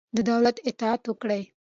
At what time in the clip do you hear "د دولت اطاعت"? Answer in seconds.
0.15-1.01